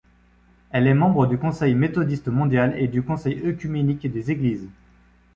[0.71, 4.67] Elle est membre du Conseil méthodiste mondial et du Conseil œcuménique des Églises.